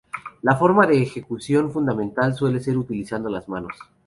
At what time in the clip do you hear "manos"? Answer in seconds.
3.47-3.77